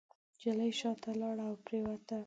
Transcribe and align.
نجلۍ 0.37 0.71
شاته 0.79 1.11
لاړه 1.19 1.43
او 1.49 1.55
پرېوته. 1.65 2.17